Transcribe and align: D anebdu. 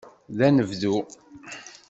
D 0.37 0.39
anebdu. 0.47 0.95